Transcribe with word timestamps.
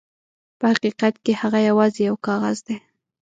په 0.59 0.65
حقیقت 0.71 1.13
کې 1.23 1.33
هغه 1.41 1.59
یواځې 1.69 2.01
یو 2.09 2.15
کاغذ 2.27 2.57
دی. 2.67 2.77